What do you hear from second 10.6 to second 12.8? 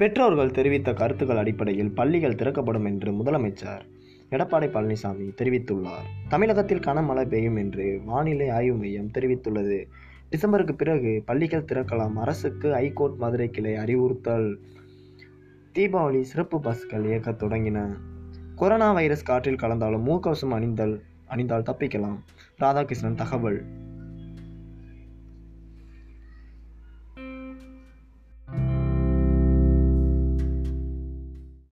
பிறகு பள்ளிகள் திறக்கலாம் அரசுக்கு